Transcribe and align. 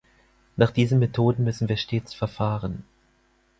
Nach 0.55 0.71
diesen 0.71 0.97
Methoden 0.97 1.43
müssen 1.43 1.69
wir 1.69 1.77
stets 1.77 2.11
verfahren. 2.15 2.83